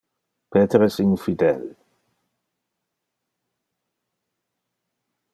Peter 0.53 0.79
es 0.85 0.95
infidel. 1.01 1.67